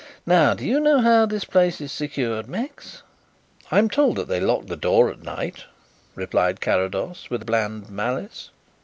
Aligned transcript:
Now 0.25 0.55
do 0.55 0.65
you 0.65 0.79
know 0.79 0.99
how 1.01 1.27
this 1.27 1.43
place 1.45 1.79
is 1.79 1.91
secured, 1.91 2.47
Max?" 2.47 3.03
"I 3.69 3.77
am 3.77 3.87
told 3.87 4.15
that 4.15 4.27
they 4.27 4.39
lock 4.39 4.65
the 4.65 4.75
door 4.75 5.11
at 5.11 5.21
night," 5.21 5.65
replied 6.15 6.59
Carrados, 6.59 7.29
with 7.29 7.45
bland 7.45 7.87
malice. 7.91 8.49